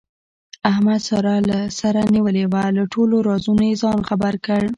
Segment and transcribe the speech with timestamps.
[0.71, 4.61] احمد ساره له سره نیولې وه، له ټولو رازونو یې ځان خبر کړ.